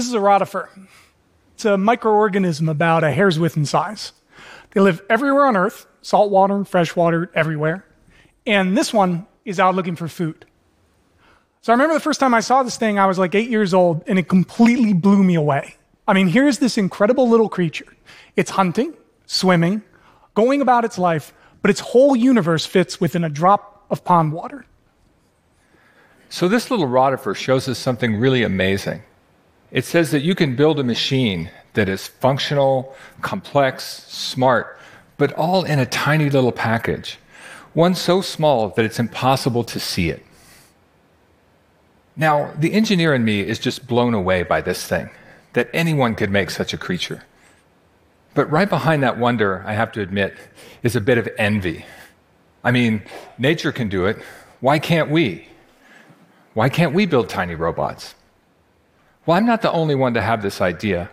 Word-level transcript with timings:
This 0.00 0.08
is 0.08 0.14
a 0.14 0.18
rotifer. 0.18 0.66
It's 1.52 1.66
a 1.66 1.76
microorganism 1.76 2.70
about 2.70 3.04
a 3.04 3.12
hair's 3.12 3.38
width 3.38 3.58
in 3.58 3.66
size. 3.66 4.12
They 4.70 4.80
live 4.80 5.02
everywhere 5.10 5.44
on 5.44 5.58
Earth, 5.58 5.86
saltwater, 6.00 6.56
and 6.56 6.66
freshwater, 6.66 7.30
everywhere. 7.34 7.84
And 8.46 8.78
this 8.78 8.94
one 8.94 9.26
is 9.44 9.60
out 9.60 9.74
looking 9.74 9.96
for 9.96 10.08
food. 10.08 10.46
So 11.60 11.70
I 11.70 11.74
remember 11.74 11.92
the 11.92 12.00
first 12.00 12.18
time 12.18 12.32
I 12.32 12.40
saw 12.40 12.62
this 12.62 12.78
thing, 12.78 12.98
I 12.98 13.04
was 13.04 13.18
like 13.18 13.34
eight 13.34 13.50
years 13.50 13.74
old, 13.74 14.02
and 14.06 14.18
it 14.18 14.26
completely 14.26 14.94
blew 14.94 15.22
me 15.22 15.34
away. 15.34 15.76
I 16.08 16.14
mean, 16.14 16.28
here's 16.28 16.60
this 16.60 16.78
incredible 16.78 17.28
little 17.28 17.50
creature. 17.50 17.94
It's 18.36 18.52
hunting, 18.52 18.94
swimming, 19.26 19.82
going 20.34 20.62
about 20.62 20.86
its 20.86 20.96
life, 20.96 21.34
but 21.60 21.70
its 21.70 21.80
whole 21.80 22.16
universe 22.16 22.64
fits 22.64 23.02
within 23.02 23.22
a 23.22 23.28
drop 23.28 23.84
of 23.90 24.02
pond 24.02 24.32
water. 24.32 24.64
So, 26.30 26.48
this 26.48 26.70
little 26.70 26.86
rotifer 26.86 27.36
shows 27.36 27.68
us 27.68 27.78
something 27.78 28.16
really 28.16 28.44
amazing. 28.44 29.02
It 29.70 29.84
says 29.84 30.10
that 30.10 30.22
you 30.22 30.34
can 30.34 30.56
build 30.56 30.80
a 30.80 30.84
machine 30.84 31.50
that 31.74 31.88
is 31.88 32.08
functional, 32.08 32.94
complex, 33.22 33.84
smart, 34.08 34.78
but 35.16 35.32
all 35.34 35.64
in 35.64 35.78
a 35.78 35.86
tiny 35.86 36.28
little 36.28 36.52
package. 36.52 37.18
One 37.72 37.94
so 37.94 38.20
small 38.20 38.70
that 38.70 38.84
it's 38.84 38.98
impossible 38.98 39.62
to 39.64 39.78
see 39.78 40.10
it. 40.10 40.24
Now, 42.16 42.52
the 42.58 42.72
engineer 42.72 43.14
in 43.14 43.24
me 43.24 43.40
is 43.40 43.58
just 43.58 43.86
blown 43.86 44.12
away 44.12 44.42
by 44.42 44.60
this 44.60 44.86
thing, 44.86 45.10
that 45.52 45.70
anyone 45.72 46.16
could 46.16 46.30
make 46.30 46.50
such 46.50 46.74
a 46.74 46.78
creature. 46.78 47.22
But 48.34 48.50
right 48.50 48.68
behind 48.68 49.02
that 49.02 49.18
wonder, 49.18 49.62
I 49.66 49.74
have 49.74 49.92
to 49.92 50.00
admit, 50.00 50.36
is 50.82 50.96
a 50.96 51.00
bit 51.00 51.18
of 51.18 51.28
envy. 51.38 51.84
I 52.64 52.72
mean, 52.72 53.02
nature 53.38 53.72
can 53.72 53.88
do 53.88 54.06
it. 54.06 54.18
Why 54.60 54.78
can't 54.78 55.10
we? 55.10 55.48
Why 56.54 56.68
can't 56.68 56.92
we 56.92 57.06
build 57.06 57.28
tiny 57.28 57.54
robots? 57.54 58.14
Well, 59.26 59.36
I'm 59.36 59.46
not 59.46 59.62
the 59.62 59.72
only 59.72 59.94
one 59.94 60.14
to 60.14 60.22
have 60.22 60.42
this 60.42 60.60
idea. 60.60 61.10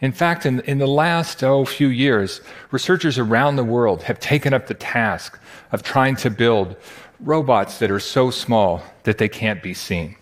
In 0.00 0.12
fact, 0.12 0.46
in, 0.46 0.60
in 0.60 0.78
the 0.78 0.86
last 0.86 1.44
oh, 1.44 1.64
few 1.64 1.88
years, 1.88 2.40
researchers 2.70 3.18
around 3.18 3.56
the 3.56 3.64
world 3.64 4.02
have 4.04 4.18
taken 4.18 4.54
up 4.54 4.66
the 4.66 4.74
task 4.74 5.38
of 5.72 5.82
trying 5.82 6.16
to 6.16 6.30
build 6.30 6.74
robots 7.20 7.78
that 7.78 7.90
are 7.90 8.00
so 8.00 8.30
small 8.30 8.82
that 9.02 9.18
they 9.18 9.28
can't 9.28 9.62
be 9.62 9.74
seen. 9.74 10.16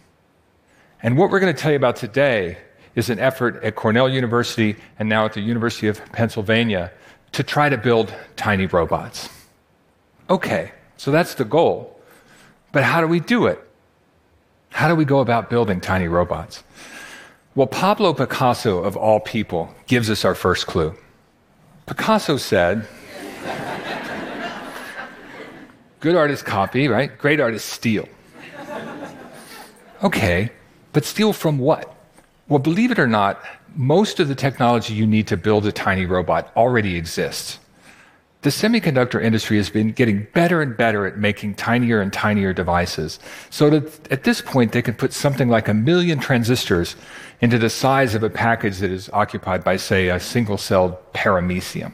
And 1.01 1.17
what 1.17 1.31
we're 1.31 1.39
going 1.39 1.55
to 1.55 1.61
tell 1.61 1.71
you 1.71 1.77
about 1.77 1.95
today 1.95 2.59
is 2.97 3.09
an 3.09 3.21
effort 3.21 3.63
at 3.63 3.77
Cornell 3.77 4.09
University 4.09 4.75
and 4.99 5.09
now 5.09 5.25
at 5.25 5.33
the 5.33 5.41
University 5.41 5.87
of 5.87 6.05
Pennsylvania 6.11 6.91
to 7.31 7.45
try 7.45 7.69
to 7.69 7.79
build 7.79 8.13
tiny 8.35 8.67
robots. 8.67 9.29
Okay, 10.29 10.73
so 10.97 11.13
that's 11.13 11.35
the 11.35 11.45
goal. 11.45 12.01
But 12.73 12.83
how 12.83 13.01
do 13.01 13.07
we 13.07 13.21
do 13.21 13.47
it? 13.47 13.63
How 14.71 14.89
do 14.89 14.97
we 14.97 15.05
go 15.05 15.21
about 15.21 15.49
building 15.49 15.81
tiny 15.81 16.09
robots? 16.09 16.65
Well, 17.55 17.67
Pablo 17.67 18.13
Picasso, 18.15 18.83
of 18.85 18.97
all 18.97 19.21
people, 19.21 19.75
gives 19.87 20.11
us 20.11 20.25
our 20.25 20.35
first 20.35 20.67
clue. 20.67 20.95
Picasso 21.87 22.37
said, 22.37 22.87
Good 26.01 26.15
artists 26.15 26.45
copy, 26.45 26.87
right? 26.87 27.17
Great 27.19 27.41
artists 27.41 27.73
steal. 27.73 28.09
Okay, 30.05 30.53
but 30.93 31.05
steal 31.05 31.33
from 31.33 31.59
what? 31.59 31.93
Well, 32.47 32.61
believe 32.61 32.93
it 32.93 33.01
or 33.01 33.09
not, 33.09 33.43
most 33.75 34.21
of 34.21 34.29
the 34.29 34.35
technology 34.35 34.95
you 34.95 35.07
need 35.07 35.27
to 35.27 35.37
build 35.37 35.67
a 35.67 35.73
tiny 35.73 36.07
robot 36.07 36.53
already 36.57 36.97
exists 36.97 37.59
the 38.43 38.51
semiconductor 38.51 39.23
industry 39.23 39.57
has 39.57 39.69
been 39.69 39.91
getting 39.91 40.27
better 40.33 40.63
and 40.63 40.77
better 40.77 41.07
at 41.07 41.19
making 41.19 41.55
tinier 41.55 42.01
and 42.01 42.13
tinier 42.13 42.53
devices. 42.53 43.19
So 43.51 43.69
that 43.71 44.13
at 44.13 44.23
this 44.23 44.41
point, 44.41 44.73
they 44.73 44.83
can 44.83 44.95
put 44.95 45.13
something 45.13 45.49
like 45.49 45.67
a 45.67 45.75
million 45.75 46.21
transistors 46.21 46.95
into 47.41 47.59
the 47.59 47.69
size 47.69 48.15
of 48.15 48.23
a 48.23 48.31
package 48.31 48.79
that 48.79 48.93
is 48.93 49.11
occupied 49.13 49.65
by, 49.65 49.77
say, 49.77 50.09
a 50.09 50.21
single 50.21 50.57
celled 50.57 50.97
paramecium. 51.13 51.93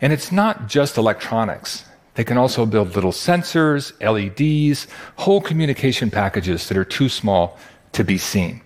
And 0.00 0.12
it's 0.12 0.32
not 0.32 0.68
just 0.68 0.96
electronics. 0.96 1.84
They 2.14 2.24
can 2.24 2.38
also 2.38 2.64
build 2.64 2.94
little 2.94 3.12
sensors, 3.12 3.92
LEDs, 4.00 4.86
whole 5.16 5.40
communication 5.40 6.10
packages 6.10 6.68
that 6.68 6.78
are 6.78 6.84
too 6.84 7.08
small 7.08 7.58
to 7.92 8.04
be 8.04 8.16
seen. 8.16 8.62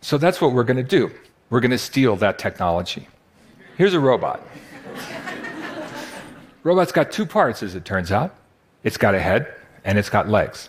So 0.00 0.16
that's 0.16 0.40
what 0.40 0.52
we're 0.52 0.64
going 0.64 0.76
to 0.78 0.82
do. 0.82 1.10
We're 1.50 1.60
going 1.60 1.72
to 1.72 1.78
steal 1.78 2.16
that 2.16 2.38
technology. 2.38 3.06
Here's 3.76 3.94
a 3.94 4.00
robot. 4.00 4.40
Robot's 6.62 6.92
got 6.92 7.10
two 7.10 7.24
parts, 7.24 7.62
as 7.62 7.74
it 7.74 7.84
turns 7.84 8.12
out 8.12 8.34
it's 8.82 8.96
got 8.96 9.14
a 9.14 9.20
head 9.20 9.54
and 9.84 9.98
it's 9.98 10.10
got 10.10 10.28
legs. 10.28 10.68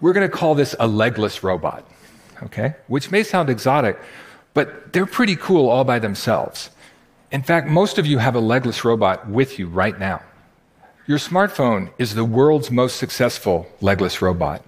We're 0.00 0.12
going 0.12 0.28
to 0.28 0.34
call 0.34 0.54
this 0.54 0.74
a 0.80 0.86
legless 0.86 1.42
robot, 1.42 1.86
okay? 2.42 2.74
Which 2.86 3.10
may 3.10 3.22
sound 3.22 3.50
exotic, 3.50 3.98
but 4.54 4.92
they're 4.92 5.06
pretty 5.06 5.36
cool 5.36 5.68
all 5.68 5.84
by 5.84 5.98
themselves. 5.98 6.70
In 7.30 7.42
fact, 7.42 7.68
most 7.68 7.98
of 7.98 8.06
you 8.06 8.18
have 8.18 8.34
a 8.34 8.40
legless 8.40 8.84
robot 8.84 9.28
with 9.28 9.58
you 9.58 9.68
right 9.68 9.98
now. 9.98 10.22
Your 11.06 11.18
smartphone 11.18 11.90
is 11.98 12.14
the 12.14 12.24
world's 12.24 12.70
most 12.70 12.96
successful 12.96 13.66
legless 13.80 14.22
robot. 14.22 14.62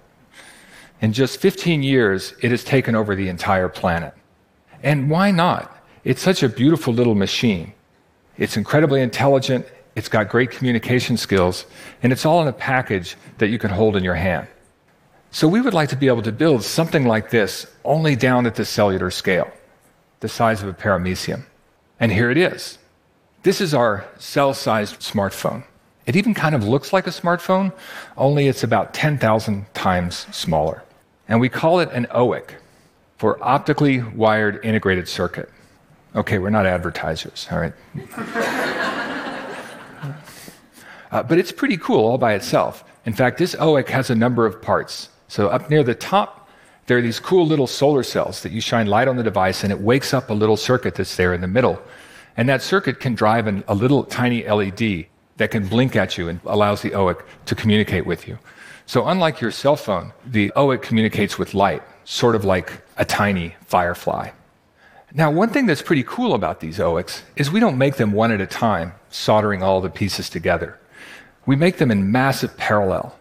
In 1.01 1.13
just 1.13 1.41
15 1.41 1.83
years, 1.83 2.35
it 2.43 2.51
has 2.51 2.65
taken 2.65 2.95
over 2.95 3.15
the 3.15 3.29
entire 3.29 3.69
planet. 3.69 4.15
And 4.83 5.09
why 5.11 5.31
not? 5.31 5.78
It's 6.05 6.23
such 6.23 6.43
a 6.43 6.49
beautiful 6.49 6.93
little 6.93 7.15
machine. 7.15 7.73
It's 8.37 8.57
incredibly 8.57 9.03
intelligent, 9.03 9.67
it's 9.97 10.09
got 10.09 10.29
great 10.29 10.51
communication 10.51 11.17
skills, 11.17 11.67
and 12.03 12.13
it's 12.13 12.25
all 12.25 12.41
in 12.41 12.49
a 12.49 12.53
package 12.53 13.17
that 13.39 13.49
you 13.49 13.59
can 13.59 13.71
hold 13.71 13.97
in 13.97 14.05
your 14.05 14.15
hand. 14.15 14.47
So 15.31 15.49
we 15.49 15.61
would 15.61 15.75
like 15.75 15.89
to 15.91 15.97
be 15.97 16.07
able 16.07 16.23
to 16.23 16.33
build 16.33 16.63
something 16.63 17.07
like 17.07 17.31
this 17.31 17.67
only 17.85 18.17
down 18.17 18.47
at 18.47 18.55
the 18.55 18.65
cellular 18.65 19.11
scale, 19.11 19.51
the 20.21 20.29
size 20.29 20.63
of 20.63 20.69
a 20.69 20.73
paramecium. 20.73 21.45
And 22.01 22.13
here 22.13 22.31
it 22.31 22.39
is. 22.39 22.79
This 23.43 23.61
is 23.61 23.75
our 23.75 24.07
cell 24.19 24.55
sized 24.55 25.01
smartphone. 25.01 25.65
It 26.07 26.17
even 26.17 26.33
kind 26.33 26.55
of 26.55 26.67
looks 26.67 26.93
like 26.93 27.07
a 27.07 27.11
smartphone, 27.11 27.73
only 28.17 28.49
it's 28.49 28.63
about 28.63 28.95
10,000 28.95 29.67
times 29.75 30.27
smaller. 30.35 30.83
And 31.29 31.41
we 31.41 31.49
call 31.49 31.81
it 31.81 31.91
an 31.93 32.07
OIC 32.07 32.53
for 33.19 33.43
optically 33.45 34.01
wired 34.01 34.65
integrated 34.65 35.09
circuit. 35.09 35.51
Okay, 36.15 36.39
we're 36.39 36.51
not 36.51 36.67
advertisers, 36.67 37.47
all 37.51 37.59
right? 37.59 37.73
uh, 41.11 41.23
but 41.23 41.39
it's 41.39 41.53
pretty 41.53 41.77
cool 41.77 42.05
all 42.05 42.19
by 42.19 42.33
itself. 42.35 42.85
In 43.05 43.13
fact, 43.13 43.39
this 43.39 43.55
OIC 43.55 43.89
has 43.89 44.11
a 44.11 44.15
number 44.15 44.47
of 44.47 44.61
parts. 44.61 45.11
So, 45.29 45.49
up 45.49 45.69
near 45.71 45.83
the 45.83 45.95
top, 45.95 46.49
there 46.87 46.97
are 46.97 47.03
these 47.03 47.21
cool 47.21 47.47
little 47.47 47.67
solar 47.67 48.03
cells 48.03 48.43
that 48.43 48.53
you 48.53 48.63
shine 48.63 48.87
light 48.87 49.09
on 49.09 49.17
the 49.17 49.23
device, 49.23 49.63
and 49.63 49.73
it 49.73 49.81
wakes 49.81 50.15
up 50.15 50.31
a 50.31 50.35
little 50.35 50.57
circuit 50.57 50.95
that's 50.95 51.17
there 51.17 51.35
in 51.35 51.43
the 51.43 51.49
middle. 51.49 51.81
And 52.37 52.49
that 52.49 52.63
circuit 52.63 53.01
can 53.01 53.15
drive 53.15 53.47
an, 53.47 53.63
a 53.69 53.75
little 53.75 54.05
tiny 54.05 54.49
LED 54.49 55.07
that 55.37 55.51
can 55.51 55.69
blink 55.69 55.97
at 55.97 56.17
you 56.17 56.29
and 56.29 56.41
allows 56.47 56.83
the 56.83 56.91
OIC 56.91 57.23
to 57.47 57.55
communicate 57.55 58.07
with 58.07 58.27
you. 58.27 58.39
So, 58.87 59.07
unlike 59.07 59.41
your 59.43 59.51
cell 59.51 59.77
phone, 59.77 60.13
the 60.25 60.51
OIC 60.57 60.81
communicates 60.81 61.39
with 61.39 61.53
light, 61.53 61.83
sort 62.05 62.35
of 62.35 62.47
like 62.47 62.83
a 62.97 63.05
tiny 63.05 63.55
firefly. 63.67 64.31
Now, 65.15 65.31
one 65.31 65.49
thing 65.49 65.65
that's 65.65 65.81
pretty 65.81 66.03
cool 66.03 66.35
about 66.35 66.61
these 66.61 66.79
OICs 66.79 67.23
is 67.37 67.51
we 67.51 67.61
don't 67.61 67.79
make 67.79 67.97
them 67.97 68.13
one 68.13 68.31
at 68.31 68.43
a 68.43 68.47
time, 68.47 68.93
soldering 69.09 69.63
all 69.63 69.81
the 69.81 69.89
pieces 69.89 70.29
together. 70.29 70.79
We 71.47 71.57
make 71.57 71.79
them 71.79 71.91
in 71.91 72.13
massive 72.13 72.57
parallel. 72.59 73.17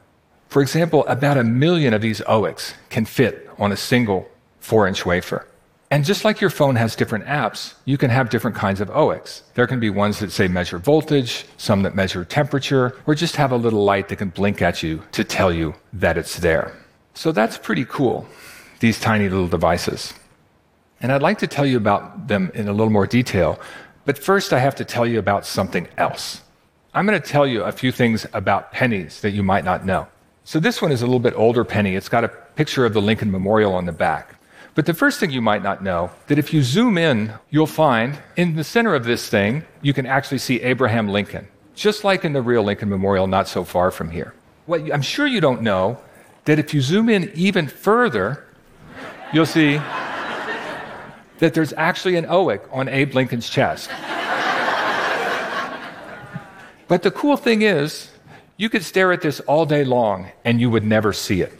For 0.49 0.61
example, 0.61 1.05
about 1.07 1.37
a 1.37 1.45
million 1.45 1.93
of 1.93 2.01
these 2.01 2.19
OICs 2.21 2.73
can 2.89 3.05
fit 3.05 3.49
on 3.57 3.71
a 3.71 3.77
single 3.77 4.29
four 4.59 4.85
inch 4.85 5.05
wafer. 5.05 5.47
And 5.89 6.03
just 6.03 6.25
like 6.25 6.41
your 6.41 6.49
phone 6.49 6.75
has 6.75 6.97
different 6.97 7.25
apps, 7.25 7.75
you 7.85 7.97
can 7.97 8.09
have 8.09 8.29
different 8.29 8.57
kinds 8.57 8.81
of 8.81 8.89
OICs. 8.89 9.43
There 9.53 9.67
can 9.67 9.79
be 9.79 9.89
ones 9.89 10.19
that 10.19 10.33
say 10.33 10.49
measure 10.49 10.79
voltage, 10.79 11.45
some 11.55 11.83
that 11.83 11.95
measure 11.95 12.25
temperature, 12.25 12.97
or 13.05 13.15
just 13.15 13.37
have 13.37 13.53
a 13.53 13.57
little 13.57 13.85
light 13.85 14.09
that 14.09 14.17
can 14.17 14.29
blink 14.29 14.61
at 14.61 14.83
you 14.83 15.01
to 15.13 15.23
tell 15.23 15.53
you 15.53 15.73
that 15.93 16.17
it's 16.17 16.35
there. 16.39 16.75
So 17.13 17.31
that's 17.31 17.57
pretty 17.57 17.85
cool, 17.85 18.27
these 18.81 18.99
tiny 18.99 19.29
little 19.29 19.47
devices. 19.47 20.13
And 21.01 21.11
I'd 21.11 21.21
like 21.21 21.39
to 21.39 21.47
tell 21.47 21.65
you 21.65 21.77
about 21.77 22.27
them 22.27 22.51
in 22.53 22.67
a 22.67 22.71
little 22.71 22.91
more 22.91 23.07
detail. 23.07 23.59
But 24.05 24.17
first, 24.17 24.53
I 24.53 24.59
have 24.59 24.75
to 24.75 24.85
tell 24.85 25.05
you 25.05 25.19
about 25.19 25.45
something 25.45 25.87
else. 25.97 26.41
I'm 26.93 27.05
going 27.05 27.21
to 27.21 27.27
tell 27.27 27.45
you 27.45 27.63
a 27.63 27.71
few 27.71 27.91
things 27.91 28.25
about 28.33 28.71
pennies 28.71 29.21
that 29.21 29.31
you 29.31 29.43
might 29.43 29.63
not 29.63 29.85
know. 29.85 30.07
So, 30.45 30.59
this 30.59 30.81
one 30.81 30.91
is 30.91 31.01
a 31.01 31.05
little 31.05 31.19
bit 31.19 31.33
older 31.35 31.63
penny. 31.63 31.95
It's 31.95 32.09
got 32.09 32.23
a 32.23 32.29
picture 32.29 32.85
of 32.85 32.93
the 32.93 33.01
Lincoln 33.01 33.31
Memorial 33.31 33.73
on 33.73 33.85
the 33.85 33.91
back. 33.91 34.35
But 34.75 34.85
the 34.85 34.93
first 34.93 35.19
thing 35.19 35.31
you 35.31 35.41
might 35.41 35.63
not 35.63 35.83
know 35.83 36.11
that 36.27 36.37
if 36.37 36.53
you 36.53 36.63
zoom 36.63 36.97
in, 36.97 37.33
you'll 37.49 37.67
find 37.67 38.17
in 38.35 38.55
the 38.55 38.63
center 38.63 38.95
of 38.95 39.05
this 39.05 39.27
thing, 39.27 39.65
you 39.81 39.91
can 39.91 40.05
actually 40.05 40.37
see 40.37 40.61
Abraham 40.61 41.09
Lincoln, 41.09 41.47
just 41.75 42.03
like 42.03 42.23
in 42.23 42.33
the 42.33 42.41
real 42.41 42.63
Lincoln 42.63 42.87
Memorial, 42.87 43.27
not 43.27 43.47
so 43.47 43.63
far 43.63 43.91
from 43.91 44.11
here. 44.11 44.33
What 44.67 44.81
I'm 44.93 45.01
sure 45.01 45.27
you 45.27 45.41
don't 45.41 45.61
know 45.61 45.99
that 46.45 46.59
if 46.59 46.73
you 46.73 46.81
zoom 46.81 47.09
in 47.09 47.31
even 47.33 47.67
further, 47.67 48.45
you'll 49.33 49.45
see 49.45 49.81
that 51.39 51.53
there's 51.53 51.73
actually 51.73 52.15
an 52.15 52.25
OIC 52.25 52.61
on 52.71 52.87
Abe 52.87 53.13
Lincoln's 53.13 53.49
chest. 53.49 53.89
but 56.87 57.03
the 57.03 57.11
cool 57.11 57.37
thing 57.37 57.61
is, 57.61 58.09
You 58.59 58.69
could 58.69 58.83
stare 58.83 59.11
at 59.11 59.21
this 59.21 59.39
all 59.41 59.67
day 59.67 59.83
long 59.83 60.31
and 60.43 60.59
you 60.59 60.71
would 60.71 60.83
never 60.83 61.13
see 61.13 61.41
it. 61.41 61.53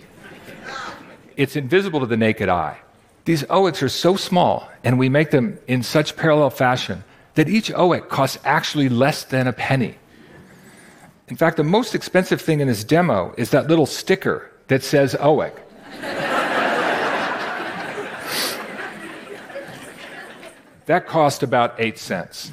It's 1.36 1.56
invisible 1.56 2.00
to 2.00 2.08
the 2.08 2.18
naked 2.18 2.50
eye. 2.50 2.80
These 3.26 3.44
OICs 3.44 3.84
are 3.84 3.90
so 3.90 4.16
small 4.16 4.68
and 4.84 4.98
we 4.98 5.08
make 5.08 5.30
them 5.30 5.60
in 5.68 5.84
such 5.84 6.16
parallel 6.18 6.50
fashion 6.50 7.04
that 7.36 7.48
each 7.48 7.70
OIC 7.72 8.10
costs 8.10 8.40
actually 8.44 8.90
less 8.90 9.24
than 9.26 9.46
a 9.46 9.54
penny. 9.54 9.96
In 11.28 11.36
fact, 11.36 11.58
the 11.58 11.64
most 11.64 11.94
expensive 11.94 12.42
thing 12.42 12.62
in 12.62 12.68
this 12.68 12.84
demo 12.84 13.36
is 13.38 13.52
that 13.52 13.68
little 13.68 13.86
sticker 13.86 14.50
that 14.70 14.82
says 14.82 15.14
OIC. 15.14 15.54
That 20.88 21.06
cost 21.06 21.44
about 21.44 21.76
eight 21.78 22.00
cents. 22.00 22.52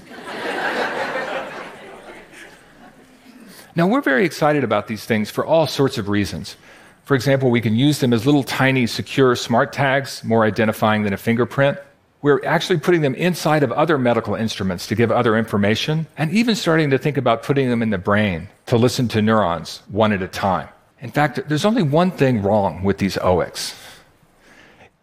now, 3.74 3.86
we're 3.86 4.02
very 4.02 4.24
excited 4.24 4.62
about 4.62 4.86
these 4.86 5.04
things 5.04 5.30
for 5.30 5.46
all 5.46 5.66
sorts 5.66 5.98
of 5.98 6.08
reasons. 6.08 6.56
For 7.04 7.14
example, 7.14 7.50
we 7.50 7.60
can 7.60 7.74
use 7.74 8.00
them 8.00 8.12
as 8.12 8.26
little 8.26 8.44
tiny 8.44 8.86
secure 8.86 9.34
smart 9.36 9.72
tags, 9.72 10.22
more 10.24 10.44
identifying 10.44 11.02
than 11.02 11.12
a 11.12 11.16
fingerprint. 11.16 11.78
We're 12.22 12.44
actually 12.44 12.78
putting 12.78 13.02
them 13.02 13.14
inside 13.14 13.62
of 13.62 13.72
other 13.72 13.98
medical 13.98 14.34
instruments 14.34 14.86
to 14.88 14.94
give 14.94 15.10
other 15.10 15.36
information, 15.36 16.06
and 16.16 16.30
even 16.30 16.54
starting 16.54 16.90
to 16.90 16.98
think 16.98 17.16
about 17.16 17.42
putting 17.42 17.68
them 17.68 17.82
in 17.82 17.90
the 17.90 17.98
brain 17.98 18.48
to 18.66 18.76
listen 18.76 19.08
to 19.08 19.22
neurons 19.22 19.82
one 19.88 20.12
at 20.12 20.22
a 20.22 20.28
time. 20.28 20.68
In 21.00 21.10
fact, 21.10 21.40
there's 21.48 21.66
only 21.66 21.82
one 21.82 22.10
thing 22.10 22.42
wrong 22.42 22.82
with 22.82 22.98
these 22.98 23.16
OICs 23.16 23.74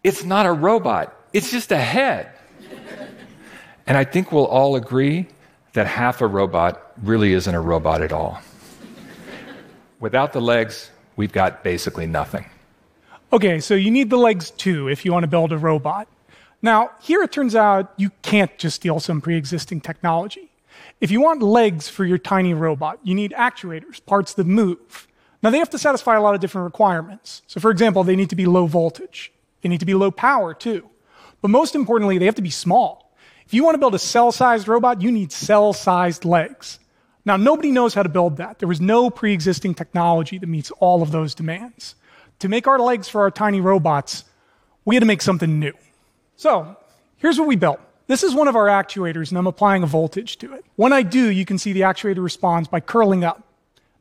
it's 0.04 0.24
not 0.24 0.46
a 0.46 0.52
robot, 0.52 1.14
it's 1.32 1.50
just 1.50 1.70
a 1.70 1.78
head. 1.78 2.28
And 3.86 3.96
I 3.96 4.04
think 4.04 4.32
we'll 4.32 4.46
all 4.46 4.76
agree 4.76 5.26
that 5.72 5.86
half 5.86 6.20
a 6.20 6.26
robot 6.26 6.92
really 7.02 7.32
isn't 7.32 7.54
a 7.54 7.60
robot 7.60 8.02
at 8.02 8.12
all. 8.12 8.40
Without 10.00 10.32
the 10.32 10.40
legs, 10.40 10.90
we've 11.16 11.32
got 11.32 11.62
basically 11.62 12.06
nothing. 12.06 12.44
Okay, 13.32 13.60
so 13.60 13.74
you 13.74 13.90
need 13.90 14.10
the 14.10 14.18
legs 14.18 14.50
too 14.50 14.88
if 14.88 15.04
you 15.04 15.12
want 15.12 15.24
to 15.24 15.28
build 15.28 15.52
a 15.52 15.58
robot. 15.58 16.08
Now, 16.60 16.90
here 17.00 17.22
it 17.22 17.32
turns 17.32 17.56
out 17.56 17.92
you 17.96 18.10
can't 18.22 18.56
just 18.58 18.76
steal 18.76 19.00
some 19.00 19.20
pre 19.20 19.36
existing 19.36 19.80
technology. 19.80 20.50
If 21.00 21.10
you 21.10 21.20
want 21.20 21.42
legs 21.42 21.88
for 21.88 22.04
your 22.04 22.18
tiny 22.18 22.54
robot, 22.54 23.00
you 23.02 23.14
need 23.14 23.32
actuators, 23.32 24.04
parts 24.04 24.34
that 24.34 24.46
move. 24.46 25.08
Now, 25.42 25.50
they 25.50 25.58
have 25.58 25.70
to 25.70 25.78
satisfy 25.78 26.14
a 26.14 26.20
lot 26.20 26.34
of 26.34 26.40
different 26.40 26.66
requirements. 26.66 27.42
So, 27.48 27.58
for 27.58 27.70
example, 27.70 28.04
they 28.04 28.14
need 28.14 28.30
to 28.30 28.36
be 28.36 28.46
low 28.46 28.66
voltage, 28.66 29.32
they 29.62 29.68
need 29.68 29.80
to 29.80 29.86
be 29.86 29.94
low 29.94 30.10
power 30.10 30.54
too. 30.54 30.88
But 31.40 31.48
most 31.48 31.74
importantly, 31.74 32.18
they 32.18 32.26
have 32.26 32.36
to 32.36 32.42
be 32.42 32.50
small. 32.50 33.01
If 33.52 33.56
you 33.56 33.64
want 33.64 33.74
to 33.74 33.78
build 33.80 33.94
a 33.94 33.98
cell 33.98 34.32
sized 34.32 34.66
robot, 34.66 35.02
you 35.02 35.12
need 35.12 35.30
cell 35.30 35.74
sized 35.74 36.24
legs. 36.24 36.78
Now, 37.26 37.36
nobody 37.36 37.70
knows 37.70 37.92
how 37.92 38.02
to 38.02 38.08
build 38.08 38.38
that. 38.38 38.58
There 38.58 38.66
was 38.66 38.80
no 38.80 39.10
pre 39.10 39.34
existing 39.34 39.74
technology 39.74 40.38
that 40.38 40.46
meets 40.46 40.70
all 40.80 41.02
of 41.02 41.10
those 41.10 41.34
demands. 41.34 41.94
To 42.38 42.48
make 42.48 42.66
our 42.66 42.78
legs 42.78 43.10
for 43.10 43.20
our 43.20 43.30
tiny 43.30 43.60
robots, 43.60 44.24
we 44.86 44.94
had 44.94 45.00
to 45.00 45.06
make 45.06 45.20
something 45.20 45.60
new. 45.60 45.74
So 46.36 46.78
here's 47.18 47.38
what 47.38 47.46
we 47.46 47.56
built. 47.56 47.78
This 48.06 48.22
is 48.22 48.34
one 48.34 48.48
of 48.48 48.56
our 48.56 48.68
actuators, 48.68 49.28
and 49.28 49.36
I'm 49.36 49.46
applying 49.46 49.82
a 49.82 49.86
voltage 49.86 50.38
to 50.38 50.54
it. 50.54 50.64
When 50.76 50.94
I 50.94 51.02
do, 51.02 51.28
you 51.28 51.44
can 51.44 51.58
see 51.58 51.74
the 51.74 51.82
actuator 51.82 52.24
responds 52.24 52.70
by 52.70 52.80
curling 52.80 53.22
up. 53.22 53.42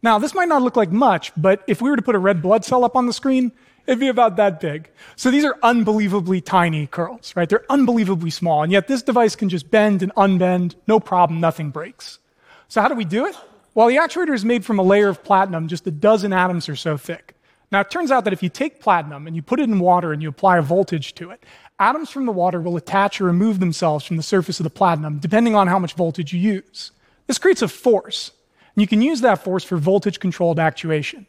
Now, 0.01 0.17
this 0.17 0.33
might 0.33 0.47
not 0.47 0.61
look 0.61 0.77
like 0.77 0.93
much, 0.93 1.33
but 1.35 1.61
if 1.67 1.81
we 1.81 1.89
were 1.89 1.97
to 1.97 2.01
put 2.01 2.15
a 2.15 2.19
red 2.19 2.41
blood 2.41 2.63
cell 2.63 2.85
up 2.85 2.95
on 2.95 3.05
the 3.05 3.11
screen, 3.11 3.51
it'd 3.87 3.99
be 3.99 4.07
about 4.07 4.35
that 4.37 4.59
big. 4.59 4.89
So 5.15 5.31
these 5.31 5.45
are 5.45 5.57
unbelievably 5.63 6.41
tiny 6.41 6.87
curls, 6.87 7.33
right? 7.35 7.49
They're 7.49 7.65
unbelievably 7.69 8.29
small, 8.29 8.63
and 8.63 8.71
yet 8.71 8.87
this 8.87 9.01
device 9.01 9.35
can 9.35 9.49
just 9.49 9.69
bend 9.71 10.03
and 10.03 10.13
unbend, 10.15 10.75
no 10.87 10.99
problem, 10.99 11.39
nothing 11.39 11.69
breaks. 11.69 12.19
So 12.67 12.81
how 12.81 12.87
do 12.87 12.95
we 12.95 13.05
do 13.05 13.25
it? 13.25 13.35
Well, 13.73 13.87
the 13.87 13.97
actuator 13.97 14.33
is 14.33 14.43
made 14.43 14.65
from 14.65 14.79
a 14.79 14.83
layer 14.83 15.07
of 15.07 15.23
platinum, 15.23 15.67
just 15.67 15.87
a 15.87 15.91
dozen 15.91 16.33
atoms 16.33 16.67
or 16.67 16.75
so 16.75 16.97
thick. 16.97 17.35
Now, 17.71 17.79
it 17.79 17.89
turns 17.89 18.11
out 18.11 18.25
that 18.25 18.33
if 18.33 18.43
you 18.43 18.49
take 18.49 18.81
platinum 18.81 19.27
and 19.27 19.35
you 19.35 19.41
put 19.41 19.61
it 19.61 19.63
in 19.63 19.79
water 19.79 20.11
and 20.11 20.21
you 20.21 20.27
apply 20.27 20.57
a 20.57 20.61
voltage 20.61 21.15
to 21.15 21.31
it, 21.31 21.41
atoms 21.79 22.09
from 22.09 22.25
the 22.25 22.31
water 22.33 22.59
will 22.59 22.75
attach 22.75 23.21
or 23.21 23.25
remove 23.25 23.61
themselves 23.61 24.05
from 24.05 24.17
the 24.17 24.23
surface 24.23 24.59
of 24.59 24.65
the 24.65 24.69
platinum, 24.69 25.19
depending 25.19 25.55
on 25.55 25.67
how 25.67 25.79
much 25.79 25.93
voltage 25.93 26.33
you 26.33 26.39
use. 26.39 26.91
This 27.27 27.37
creates 27.37 27.61
a 27.61 27.69
force, 27.69 28.31
and 28.75 28.81
you 28.81 28.87
can 28.87 29.01
use 29.01 29.21
that 29.21 29.43
force 29.43 29.63
for 29.63 29.77
voltage 29.77 30.19
controlled 30.19 30.59
actuation. 30.59 31.25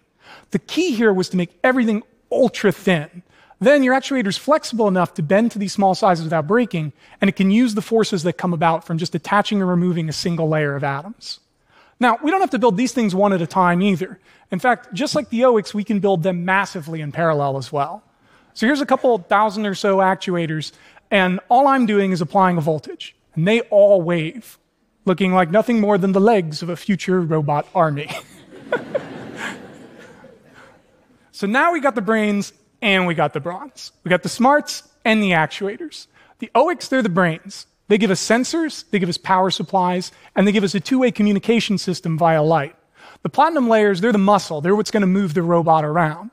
The 0.51 0.59
key 0.59 0.95
here 0.95 1.13
was 1.13 1.29
to 1.29 1.37
make 1.37 1.59
everything 1.63 2.03
ultra 2.33 2.73
thin. 2.73 3.23
Then 3.61 3.85
your 3.85 3.95
actuator 3.95 4.27
is 4.27 4.37
flexible 4.37 4.89
enough 4.89 5.15
to 5.15 5.23
bend 5.23 5.53
to 5.53 5.59
these 5.59 5.73
small 5.73 5.95
sizes 5.95 6.25
without 6.25 6.49
breaking, 6.49 6.93
and 7.21 7.29
it 7.29 7.37
can 7.37 7.53
use 7.53 7.75
the 7.75 7.83
forces 7.83 8.25
that 8.25 8.33
come 8.33 8.53
about 8.53 8.85
from 8.85 8.99
just 8.99 9.15
attaching 9.15 9.63
or 9.63 9.67
removing 9.67 10.09
a 10.09 10.13
single 10.13 10.49
layer 10.49 10.75
of 10.75 10.83
atoms. 10.83 11.39
Now, 12.01 12.19
we 12.21 12.33
don't 12.33 12.41
have 12.41 12.51
to 12.51 12.59
build 12.59 12.77
these 12.77 12.93
things 12.93 13.15
one 13.15 13.33
at 13.33 13.41
a 13.41 13.47
time 13.47 13.81
either. 13.81 14.19
In 14.51 14.59
fact, 14.59 14.93
just 14.93 15.15
like 15.15 15.29
the 15.29 15.43
OICs, 15.43 15.75
we 15.75 15.85
can 15.85 16.01
build 16.01 16.25
them 16.25 16.45
massively 16.45 17.01
in 17.01 17.13
parallel 17.13 17.57
as 17.57 17.71
well. 17.71 18.03
So 18.55 18.67
here's 18.67 18.81
a 18.81 18.87
couple 18.87 19.17
thousand 19.19 19.65
or 19.67 19.77
so 19.77 19.99
actuators, 19.99 20.73
and 21.13 21.39
all 21.49 21.69
I'm 21.69 21.87
doing 21.87 22.11
is 22.11 22.21
applying 22.21 22.57
a 22.57 22.61
voltage. 22.61 23.15
And 23.37 23.47
they 23.47 23.61
all 23.63 24.03
wave, 24.03 24.59
looking 25.05 25.33
like 25.33 25.51
nothing 25.53 25.81
more 25.81 25.97
than 25.99 26.11
the 26.11 26.21
legs 26.21 26.63
of 26.63 26.69
a 26.69 26.77
future 26.77 27.21
robot 27.21 27.69
army. 27.75 28.11
so 31.43 31.49
now 31.49 31.73
we 31.73 31.81
got 31.81 31.97
the 31.97 32.01
brains 32.01 32.53
and 32.81 33.05
we 33.05 33.15
got 33.15 33.33
the 33.33 33.41
bronze. 33.41 33.91
We 34.05 34.11
got 34.11 34.23
the 34.23 34.29
smarts 34.29 34.85
and 35.05 35.21
the 35.21 35.33
actuators. 35.33 36.07
The 36.39 36.53
OICs, 36.55 36.89
they're 36.89 37.03
the 37.03 37.09
brains. 37.09 37.67
They 37.89 37.99
give 37.99 38.13
us 38.13 38.25
sensors, 38.25 38.89
they 38.91 39.01
give 39.01 39.09
us 39.09 39.19
power 39.19 39.51
supplies, 39.51 40.13
and 40.37 40.47
they 40.47 40.53
give 40.53 40.63
us 40.63 40.77
a 40.77 40.79
two 40.79 41.01
way 41.01 41.11
communication 41.11 41.79
system 41.79 42.17
via 42.17 42.45
light. 42.45 42.77
The 43.25 43.29
platinum 43.29 43.69
layers, 43.69 44.01
they're 44.01 44.13
the 44.13 44.19
muscle, 44.19 44.61
they're 44.61 44.77
what's 44.77 44.93
going 44.93 45.01
to 45.01 45.09
move 45.09 45.35
the 45.35 45.43
robot 45.43 45.85
around. 45.85 46.31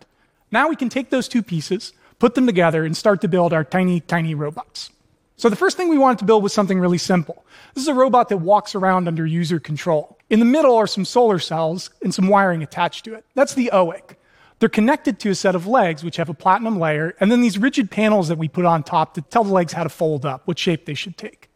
Now 0.51 0.69
we 0.69 0.75
can 0.75 0.89
take 0.89 1.09
those 1.09 1.27
two 1.27 1.41
pieces, 1.41 1.91
put 2.19 2.35
them 2.35 2.45
together, 2.45 2.85
and 2.85 2.95
start 2.95 3.21
to 3.21 3.27
build 3.27 3.51
our 3.51 3.63
tiny, 3.63 4.01
tiny 4.01 4.35
robots. 4.35 4.91
So 5.37 5.49
the 5.49 5.55
first 5.55 5.75
thing 5.75 5.89
we 5.89 5.97
wanted 5.97 6.19
to 6.19 6.25
build 6.25 6.43
was 6.43 6.53
something 6.53 6.79
really 6.79 6.99
simple. 6.99 7.43
This 7.73 7.81
is 7.81 7.87
a 7.87 7.95
robot 7.95 8.29
that 8.29 8.37
walks 8.37 8.75
around 8.75 9.07
under 9.07 9.25
user 9.25 9.59
control. 9.59 10.19
In 10.29 10.37
the 10.37 10.45
middle 10.45 10.75
are 10.75 10.85
some 10.85 11.03
solar 11.03 11.39
cells 11.39 11.89
and 12.03 12.13
some 12.13 12.27
wiring 12.27 12.61
attached 12.61 13.05
to 13.05 13.15
it. 13.15 13.25
That's 13.33 13.55
the 13.55 13.71
OIC. 13.73 14.17
They're 14.59 14.69
connected 14.69 15.19
to 15.19 15.29
a 15.29 15.35
set 15.35 15.55
of 15.55 15.65
legs, 15.65 16.03
which 16.03 16.17
have 16.17 16.29
a 16.29 16.33
platinum 16.33 16.79
layer, 16.79 17.15
and 17.19 17.31
then 17.31 17.41
these 17.41 17.57
rigid 17.57 17.89
panels 17.89 18.27
that 18.27 18.37
we 18.37 18.49
put 18.49 18.65
on 18.65 18.83
top 18.83 19.13
to 19.13 19.21
tell 19.21 19.45
the 19.45 19.53
legs 19.53 19.73
how 19.73 19.83
to 19.83 19.89
fold 19.89 20.25
up, 20.25 20.45
what 20.45 20.59
shape 20.59 20.85
they 20.85 20.93
should 20.93 21.17
take. 21.17 21.49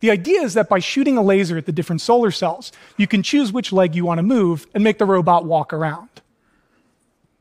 The 0.00 0.10
idea 0.10 0.42
is 0.42 0.54
that 0.54 0.68
by 0.68 0.78
shooting 0.78 1.16
a 1.16 1.22
laser 1.22 1.56
at 1.56 1.66
the 1.66 1.72
different 1.72 2.00
solar 2.00 2.30
cells, 2.30 2.72
you 2.96 3.06
can 3.06 3.22
choose 3.22 3.52
which 3.52 3.72
leg 3.72 3.94
you 3.94 4.04
want 4.04 4.18
to 4.18 4.22
move 4.22 4.66
and 4.74 4.84
make 4.84 4.98
the 4.98 5.04
robot 5.04 5.44
walk 5.44 5.72
around. 5.72 6.08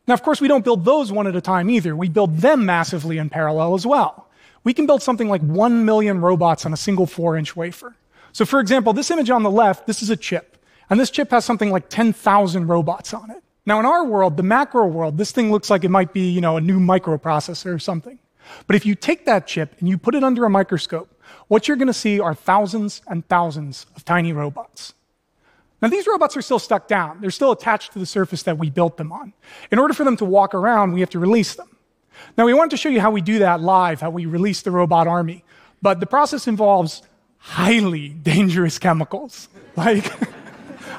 Now, 0.07 0.13
of 0.13 0.23
course, 0.23 0.39
we 0.39 0.47
don't 0.47 0.63
build 0.63 0.85
those 0.85 1.11
one 1.11 1.27
at 1.27 1.35
a 1.35 1.41
time 1.41 1.69
either. 1.69 1.95
We 1.95 2.09
build 2.09 2.37
them 2.37 2.65
massively 2.65 3.17
in 3.17 3.29
parallel 3.29 3.75
as 3.75 3.85
well. 3.85 4.29
We 4.63 4.73
can 4.73 4.85
build 4.85 5.01
something 5.01 5.29
like 5.29 5.41
1 5.41 5.85
million 5.85 6.21
robots 6.21 6.65
on 6.65 6.73
a 6.73 6.77
single 6.77 7.05
4 7.05 7.37
inch 7.37 7.55
wafer. 7.55 7.95
So, 8.31 8.45
for 8.45 8.59
example, 8.59 8.93
this 8.93 9.11
image 9.11 9.29
on 9.29 9.43
the 9.43 9.51
left, 9.51 9.87
this 9.87 10.01
is 10.01 10.09
a 10.09 10.15
chip. 10.15 10.57
And 10.89 10.99
this 10.99 11.09
chip 11.09 11.31
has 11.31 11.43
something 11.43 11.71
like 11.71 11.89
10,000 11.89 12.67
robots 12.67 13.13
on 13.13 13.31
it. 13.31 13.43
Now, 13.67 13.81
in 13.81 13.85
our 13.85 14.05
world, 14.05 14.37
the 14.37 14.43
macro 14.43 14.87
world, 14.87 15.17
this 15.17 15.33
thing 15.33 15.51
looks 15.51 15.69
like 15.69 15.83
it 15.83 15.89
might 15.89 16.13
be, 16.13 16.29
you 16.29 16.39
know, 16.39 16.55
a 16.55 16.61
new 16.61 16.79
microprocessor 16.79 17.75
or 17.75 17.79
something. 17.79 18.17
But 18.65 18.77
if 18.77 18.85
you 18.85 18.95
take 18.95 19.25
that 19.25 19.45
chip 19.45 19.75
and 19.79 19.89
you 19.89 19.97
put 19.97 20.15
it 20.15 20.23
under 20.23 20.45
a 20.45 20.49
microscope, 20.49 21.21
what 21.49 21.67
you're 21.67 21.75
going 21.75 21.87
to 21.87 21.93
see 21.93 22.17
are 22.17 22.33
thousands 22.33 23.01
and 23.07 23.27
thousands 23.27 23.85
of 23.97 24.05
tiny 24.05 24.31
robots. 24.31 24.93
Now, 25.81 25.89
these 25.89 26.07
robots 26.07 26.37
are 26.37 26.41
still 26.41 26.59
stuck 26.59 26.87
down. 26.87 27.19
They're 27.19 27.29
still 27.29 27.51
attached 27.51 27.91
to 27.91 27.99
the 27.99 28.05
surface 28.05 28.43
that 28.43 28.57
we 28.57 28.69
built 28.69 28.95
them 28.95 29.11
on. 29.11 29.33
In 29.69 29.79
order 29.79 29.93
for 29.93 30.05
them 30.05 30.15
to 30.15 30.25
walk 30.25 30.55
around, 30.55 30.93
we 30.93 31.01
have 31.01 31.09
to 31.09 31.19
release 31.19 31.55
them. 31.55 31.67
Now, 32.37 32.45
we 32.45 32.53
wanted 32.53 32.71
to 32.71 32.77
show 32.77 32.87
you 32.87 33.01
how 33.01 33.11
we 33.11 33.19
do 33.19 33.39
that 33.39 33.59
live, 33.59 33.99
how 33.99 34.11
we 34.11 34.25
release 34.25 34.61
the 34.61 34.71
robot 34.71 35.07
army. 35.07 35.43
But 35.81 35.99
the 35.99 36.07
process 36.07 36.47
involves 36.47 37.01
highly 37.37 38.09
dangerous 38.23 38.79
chemicals, 38.79 39.49
like, 39.75 40.09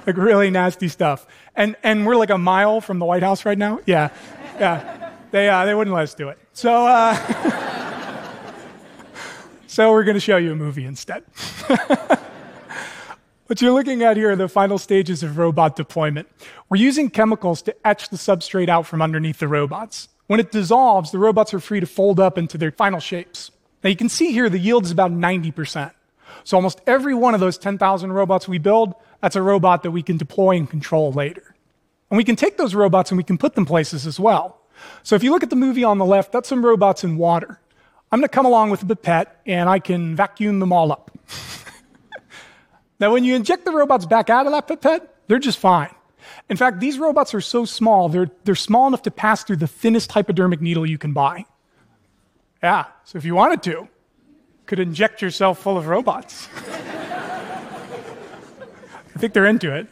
like 0.08 0.16
really 0.16 0.50
nasty 0.50 0.88
stuff. 0.88 1.26
And, 1.54 1.76
and 1.82 2.06
we're 2.06 2.16
like 2.16 2.30
a 2.30 2.38
mile 2.38 2.80
from 2.80 2.98
the 2.98 3.04
White 3.04 3.22
House 3.22 3.44
right 3.44 3.58
now. 3.58 3.80
Yeah, 3.86 4.08
yeah. 4.58 5.12
They, 5.30 5.48
uh, 5.48 5.66
they 5.66 5.74
wouldn't 5.74 5.94
let 5.94 6.04
us 6.04 6.14
do 6.14 6.30
it. 6.30 6.38
So, 6.52 6.86
uh, 6.86 7.14
so 9.66 9.92
we're 9.92 10.04
going 10.04 10.16
to 10.16 10.20
show 10.20 10.38
you 10.38 10.52
a 10.52 10.56
movie 10.56 10.84
instead. 10.84 11.22
What 13.48 13.62
you're 13.62 13.72
looking 13.72 14.02
at 14.02 14.18
here 14.18 14.32
are 14.32 14.36
the 14.36 14.46
final 14.46 14.76
stages 14.76 15.22
of 15.22 15.38
robot 15.38 15.74
deployment. 15.74 16.28
We're 16.68 16.82
using 16.82 17.08
chemicals 17.08 17.62
to 17.62 17.74
etch 17.82 18.10
the 18.10 18.18
substrate 18.18 18.68
out 18.68 18.86
from 18.86 19.00
underneath 19.00 19.38
the 19.38 19.48
robots. 19.48 20.10
When 20.26 20.38
it 20.38 20.52
dissolves, 20.52 21.12
the 21.12 21.18
robots 21.18 21.54
are 21.54 21.58
free 21.58 21.80
to 21.80 21.86
fold 21.86 22.20
up 22.20 22.36
into 22.36 22.58
their 22.58 22.70
final 22.70 23.00
shapes. 23.00 23.50
Now 23.82 23.88
you 23.88 23.96
can 23.96 24.10
see 24.10 24.32
here 24.32 24.50
the 24.50 24.58
yield 24.58 24.84
is 24.84 24.90
about 24.90 25.12
90%. 25.12 25.92
So 26.44 26.58
almost 26.58 26.82
every 26.86 27.14
one 27.14 27.32
of 27.32 27.40
those 27.40 27.56
10,000 27.56 28.12
robots 28.12 28.46
we 28.46 28.58
build, 28.58 28.94
that's 29.20 29.36
a 29.36 29.42
robot 29.42 29.82
that 29.82 29.90
we 29.90 30.02
can 30.02 30.16
deploy 30.16 30.56
and 30.56 30.68
control 30.68 31.12
later. 31.12 31.54
And 32.10 32.16
we 32.16 32.24
can 32.24 32.36
take 32.36 32.56
those 32.56 32.74
robots 32.74 33.10
and 33.10 33.18
we 33.18 33.24
can 33.24 33.38
put 33.38 33.54
them 33.54 33.66
places 33.66 34.06
as 34.06 34.18
well. 34.18 34.60
So 35.02 35.16
if 35.16 35.22
you 35.22 35.30
look 35.30 35.42
at 35.42 35.50
the 35.50 35.56
movie 35.56 35.84
on 35.84 35.98
the 35.98 36.04
left, 36.04 36.32
that's 36.32 36.48
some 36.48 36.64
robots 36.64 37.04
in 37.04 37.16
water. 37.16 37.60
I'm 38.10 38.20
going 38.20 38.28
to 38.28 38.34
come 38.34 38.46
along 38.46 38.70
with 38.70 38.82
a 38.82 38.86
pipette 38.86 39.40
and 39.44 39.68
I 39.68 39.80
can 39.80 40.16
vacuum 40.16 40.60
them 40.60 40.72
all 40.72 40.92
up. 40.92 41.10
Now, 43.00 43.12
when 43.12 43.24
you 43.24 43.36
inject 43.36 43.64
the 43.64 43.72
robots 43.72 44.06
back 44.06 44.28
out 44.28 44.46
of 44.46 44.52
that 44.52 44.66
pipette, 44.66 45.14
they're 45.28 45.38
just 45.38 45.58
fine. 45.58 45.94
In 46.50 46.56
fact, 46.56 46.80
these 46.80 46.98
robots 46.98 47.32
are 47.32 47.40
so 47.40 47.64
small, 47.64 48.08
they're, 48.08 48.30
they're 48.44 48.54
small 48.54 48.88
enough 48.88 49.02
to 49.02 49.10
pass 49.10 49.44
through 49.44 49.56
the 49.56 49.68
thinnest 49.68 50.10
hypodermic 50.12 50.60
needle 50.60 50.84
you 50.84 50.98
can 50.98 51.12
buy. 51.12 51.44
Yeah, 52.62 52.86
so 53.04 53.18
if 53.18 53.24
you 53.24 53.34
wanted 53.34 53.62
to, 53.64 53.88
could 54.66 54.80
inject 54.80 55.22
yourself 55.22 55.60
full 55.60 55.78
of 55.78 55.86
robots. 55.86 56.48
I 59.18 59.20
think 59.20 59.32
they're 59.32 59.46
into 59.46 59.74
it. 59.74 59.88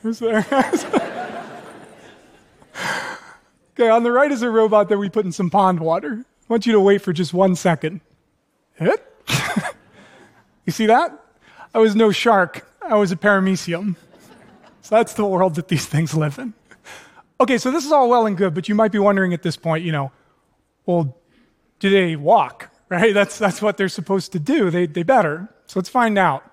okay, 3.74 3.88
on 3.88 4.04
the 4.04 4.12
right 4.12 4.30
is 4.30 4.42
a 4.42 4.48
robot 4.48 4.88
that 4.88 4.98
we 4.98 5.08
put 5.08 5.24
in 5.24 5.32
some 5.32 5.50
pond 5.50 5.80
water. 5.80 6.24
I 6.24 6.44
want 6.46 6.64
you 6.64 6.72
to 6.74 6.80
wait 6.80 7.02
for 7.02 7.12
just 7.12 7.34
one 7.34 7.56
second. 7.56 8.02
Hit? 8.74 9.04
you 10.64 10.70
see 10.70 10.86
that? 10.86 11.20
I 11.74 11.80
was 11.80 11.96
no 11.96 12.12
shark, 12.12 12.70
I 12.80 12.94
was 12.94 13.10
a 13.10 13.16
paramecium. 13.16 13.96
So 14.82 14.94
that's 14.94 15.14
the 15.14 15.26
world 15.26 15.56
that 15.56 15.66
these 15.66 15.86
things 15.86 16.14
live 16.14 16.38
in. 16.38 16.54
Okay, 17.40 17.58
so 17.58 17.72
this 17.72 17.84
is 17.84 17.90
all 17.90 18.08
well 18.08 18.26
and 18.26 18.36
good, 18.36 18.54
but 18.54 18.68
you 18.68 18.76
might 18.76 18.92
be 18.92 19.00
wondering 19.00 19.34
at 19.34 19.42
this 19.42 19.56
point, 19.56 19.84
you 19.84 19.90
know, 19.90 20.12
well, 20.84 21.18
do 21.80 21.90
they 21.90 22.14
walk? 22.14 22.70
Right? 22.88 23.12
That's, 23.12 23.36
that's 23.36 23.60
what 23.60 23.76
they're 23.76 23.88
supposed 23.88 24.30
to 24.30 24.38
do. 24.38 24.70
They, 24.70 24.86
they 24.86 25.02
better. 25.02 25.48
So 25.66 25.80
let's 25.80 25.88
find 25.88 26.16
out. 26.16 26.48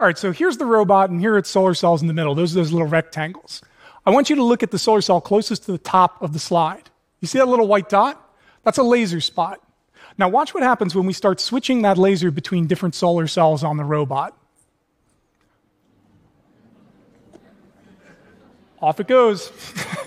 All 0.00 0.06
right, 0.06 0.16
so 0.16 0.30
here's 0.30 0.58
the 0.58 0.66
robot, 0.66 1.10
and 1.10 1.20
here 1.20 1.34
are 1.34 1.38
its 1.38 1.50
solar 1.50 1.74
cells 1.74 2.02
in 2.02 2.06
the 2.08 2.14
middle. 2.14 2.36
Those 2.36 2.52
are 2.52 2.60
those 2.60 2.70
little 2.70 2.86
rectangles. 2.86 3.62
I 4.06 4.10
want 4.10 4.30
you 4.30 4.36
to 4.36 4.44
look 4.44 4.62
at 4.62 4.70
the 4.70 4.78
solar 4.78 5.00
cell 5.00 5.20
closest 5.20 5.64
to 5.64 5.72
the 5.72 5.78
top 5.78 6.22
of 6.22 6.32
the 6.32 6.38
slide. 6.38 6.88
You 7.20 7.26
see 7.26 7.38
that 7.38 7.48
little 7.48 7.66
white 7.66 7.88
dot? 7.88 8.24
That's 8.62 8.78
a 8.78 8.84
laser 8.84 9.20
spot. 9.20 9.60
Now, 10.16 10.28
watch 10.28 10.54
what 10.54 10.62
happens 10.62 10.94
when 10.94 11.04
we 11.04 11.12
start 11.12 11.40
switching 11.40 11.82
that 11.82 11.98
laser 11.98 12.30
between 12.30 12.68
different 12.68 12.94
solar 12.94 13.26
cells 13.26 13.64
on 13.64 13.76
the 13.76 13.84
robot. 13.84 14.36
Off 18.80 19.00
it 19.00 19.08
goes. 19.08 19.50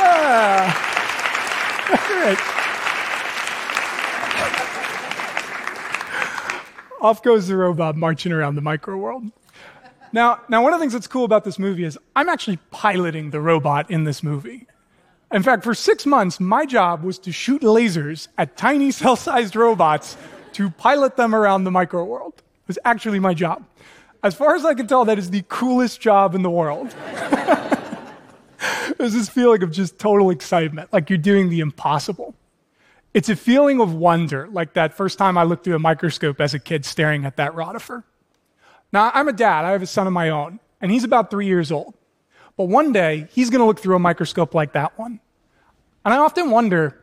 ah. 0.00 0.84
All 1.90 2.20
right. 2.24 2.58
Off 7.08 7.22
goes 7.22 7.48
the 7.48 7.56
robot 7.56 7.96
marching 7.96 8.32
around 8.32 8.54
the 8.54 8.60
micro 8.60 8.94
world. 8.94 9.32
Now, 10.12 10.42
now, 10.50 10.62
one 10.62 10.74
of 10.74 10.78
the 10.78 10.82
things 10.82 10.92
that's 10.92 11.06
cool 11.06 11.24
about 11.24 11.42
this 11.42 11.58
movie 11.58 11.84
is 11.84 11.98
I'm 12.14 12.28
actually 12.28 12.58
piloting 12.70 13.30
the 13.30 13.40
robot 13.40 13.90
in 13.90 14.04
this 14.04 14.22
movie. 14.22 14.66
In 15.32 15.42
fact, 15.42 15.64
for 15.64 15.72
six 15.72 16.04
months, 16.04 16.38
my 16.38 16.66
job 16.66 17.02
was 17.02 17.18
to 17.20 17.32
shoot 17.32 17.62
lasers 17.62 18.28
at 18.36 18.58
tiny 18.58 18.90
cell 18.98 19.16
sized 19.16 19.56
robots 19.56 20.18
to 20.52 20.68
pilot 20.68 21.16
them 21.16 21.34
around 21.34 21.64
the 21.64 21.70
micro 21.70 22.04
world. 22.04 22.34
It 22.36 22.68
was 22.68 22.78
actually 22.84 23.20
my 23.20 23.32
job. 23.32 23.64
As 24.22 24.34
far 24.34 24.54
as 24.54 24.66
I 24.66 24.74
can 24.74 24.86
tell, 24.86 25.06
that 25.06 25.18
is 25.18 25.30
the 25.30 25.46
coolest 25.48 26.02
job 26.02 26.34
in 26.34 26.42
the 26.42 26.50
world. 26.50 26.94
There's 28.98 29.14
this 29.14 29.30
feeling 29.30 29.62
of 29.62 29.70
just 29.70 29.98
total 29.98 30.28
excitement, 30.28 30.92
like 30.92 31.08
you're 31.08 31.16
doing 31.16 31.48
the 31.48 31.60
impossible. 31.60 32.34
It's 33.14 33.28
a 33.28 33.36
feeling 33.36 33.80
of 33.80 33.94
wonder, 33.94 34.48
like 34.48 34.74
that 34.74 34.94
first 34.94 35.18
time 35.18 35.38
I 35.38 35.44
looked 35.44 35.64
through 35.64 35.76
a 35.76 35.80
microscope 35.80 36.40
as 36.40 36.54
a 36.54 36.58
kid 36.58 36.84
staring 36.84 37.24
at 37.24 37.36
that 37.36 37.52
rotifer. 37.54 38.04
Now, 38.92 39.10
I'm 39.14 39.28
a 39.28 39.32
dad, 39.32 39.64
I 39.64 39.72
have 39.72 39.82
a 39.82 39.86
son 39.86 40.06
of 40.06 40.12
my 40.12 40.30
own, 40.30 40.60
and 40.80 40.90
he's 40.90 41.04
about 41.04 41.30
three 41.30 41.46
years 41.46 41.72
old. 41.72 41.94
But 42.56 42.64
one 42.64 42.92
day, 42.92 43.28
he's 43.30 43.50
going 43.50 43.60
to 43.60 43.64
look 43.64 43.80
through 43.80 43.96
a 43.96 44.00
microscope 44.00 44.54
like 44.54 44.72
that 44.72 44.98
one. 44.98 45.20
And 46.04 46.14
I 46.14 46.18
often 46.18 46.50
wonder, 46.50 47.02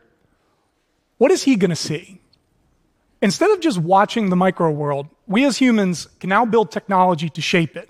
what 1.18 1.30
is 1.30 1.42
he 1.42 1.56
going 1.56 1.70
to 1.70 1.76
see? 1.76 2.20
Instead 3.22 3.50
of 3.50 3.60
just 3.60 3.78
watching 3.78 4.30
the 4.30 4.36
micro 4.36 4.70
world, 4.70 5.08
we 5.26 5.44
as 5.44 5.56
humans 5.56 6.08
can 6.20 6.28
now 6.28 6.44
build 6.44 6.70
technology 6.70 7.28
to 7.30 7.40
shape 7.40 7.76
it, 7.76 7.88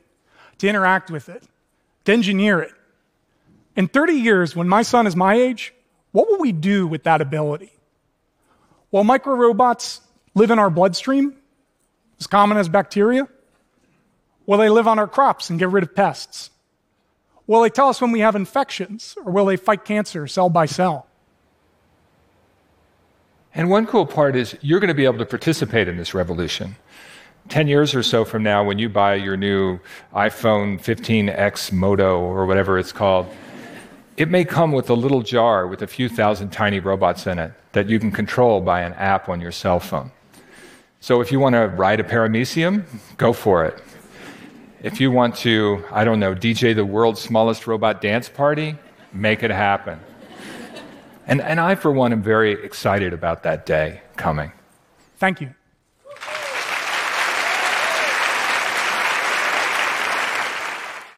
to 0.58 0.68
interact 0.68 1.10
with 1.10 1.28
it, 1.28 1.42
to 2.04 2.12
engineer 2.12 2.60
it. 2.60 2.72
In 3.74 3.88
30 3.88 4.14
years, 4.14 4.56
when 4.56 4.68
my 4.68 4.82
son 4.82 5.06
is 5.06 5.16
my 5.16 5.34
age, 5.34 5.74
what 6.12 6.28
will 6.28 6.38
we 6.38 6.52
do 6.52 6.86
with 6.86 7.02
that 7.02 7.20
ability? 7.20 7.72
Will 8.96 9.04
micro 9.04 9.34
robots 9.34 10.00
live 10.34 10.50
in 10.50 10.58
our 10.58 10.70
bloodstream, 10.70 11.34
as 12.18 12.26
common 12.26 12.56
as 12.56 12.66
bacteria? 12.66 13.28
Will 14.46 14.56
they 14.56 14.70
live 14.70 14.88
on 14.88 14.98
our 14.98 15.06
crops 15.06 15.50
and 15.50 15.58
get 15.58 15.68
rid 15.68 15.82
of 15.82 15.94
pests? 15.94 16.48
Will 17.46 17.60
they 17.60 17.68
tell 17.68 17.90
us 17.90 18.00
when 18.00 18.10
we 18.10 18.20
have 18.20 18.34
infections, 18.34 19.14
or 19.22 19.30
will 19.30 19.44
they 19.44 19.58
fight 19.58 19.84
cancer 19.84 20.26
cell 20.26 20.48
by 20.48 20.64
cell? 20.64 21.06
And 23.54 23.68
one 23.68 23.84
cool 23.84 24.06
part 24.06 24.34
is 24.34 24.56
you're 24.62 24.80
going 24.80 24.88
to 24.88 24.94
be 24.94 25.04
able 25.04 25.18
to 25.18 25.26
participate 25.26 25.88
in 25.88 25.98
this 25.98 26.14
revolution. 26.14 26.76
10 27.50 27.68
years 27.68 27.94
or 27.94 28.02
so 28.02 28.24
from 28.24 28.42
now, 28.42 28.64
when 28.64 28.78
you 28.78 28.88
buy 28.88 29.16
your 29.16 29.36
new 29.36 29.78
iPhone 30.14 30.80
15X 30.82 31.70
Moto 31.70 32.18
or 32.18 32.46
whatever 32.46 32.78
it's 32.78 32.92
called, 32.92 33.26
it 34.16 34.30
may 34.30 34.44
come 34.44 34.72
with 34.72 34.88
a 34.88 34.94
little 34.94 35.22
jar 35.22 35.66
with 35.66 35.82
a 35.82 35.86
few 35.86 36.08
thousand 36.08 36.50
tiny 36.50 36.80
robots 36.80 37.26
in 37.26 37.38
it 37.38 37.52
that 37.72 37.88
you 37.88 37.98
can 37.98 38.10
control 38.10 38.60
by 38.60 38.80
an 38.80 38.94
app 38.94 39.28
on 39.28 39.40
your 39.40 39.52
cell 39.52 39.78
phone. 39.78 40.10
So 41.00 41.20
if 41.20 41.30
you 41.30 41.38
want 41.38 41.54
to 41.54 41.66
ride 41.68 42.00
a 42.00 42.04
paramecium, 42.04 42.84
go 43.18 43.32
for 43.32 43.64
it. 43.64 43.82
If 44.82 45.00
you 45.00 45.10
want 45.10 45.36
to, 45.36 45.84
I 45.90 46.04
don't 46.04 46.20
know, 46.20 46.34
DJ 46.34 46.74
the 46.74 46.86
world's 46.86 47.20
smallest 47.20 47.66
robot 47.66 48.00
dance 48.00 48.28
party, 48.28 48.76
make 49.12 49.42
it 49.42 49.50
happen. 49.50 50.00
And, 51.26 51.40
and 51.40 51.60
I, 51.60 51.74
for 51.74 51.90
one, 51.90 52.12
am 52.12 52.22
very 52.22 52.52
excited 52.52 53.12
about 53.12 53.42
that 53.42 53.66
day 53.66 54.00
coming. 54.16 54.52
Thank 55.18 55.40
you. 55.40 55.55